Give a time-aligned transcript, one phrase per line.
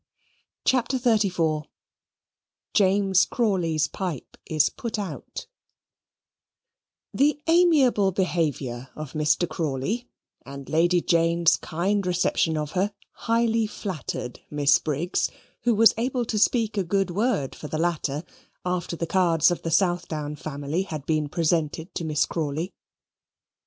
[0.65, 1.65] CHAPTER XXXIV
[2.73, 5.45] James Crawley's Pipe Is Put Out
[7.13, 9.47] The amiable behaviour of Mr.
[9.47, 10.09] Crawley,
[10.43, 12.95] and Lady Jane's kind reception of her,
[13.29, 15.29] highly flattered Miss Briggs,
[15.65, 18.23] who was enabled to speak a good word for the latter,
[18.65, 22.73] after the cards of the Southdown family had been presented to Miss Crawley.